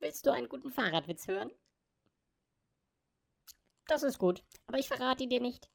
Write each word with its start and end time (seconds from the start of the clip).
Willst 0.00 0.26
du 0.26 0.32
einen 0.32 0.48
guten 0.48 0.72
Fahrradwitz 0.72 1.28
hören? 1.28 1.52
Das 3.88 4.04
ist 4.04 4.18
gut, 4.18 4.44
aber 4.66 4.78
ich 4.78 4.86
verrate 4.86 5.24
ihn 5.24 5.30
dir 5.30 5.40
nicht. 5.40 5.68